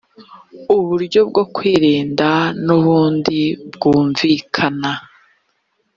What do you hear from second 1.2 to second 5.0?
bwo kwirinda n ubundi bwumvikane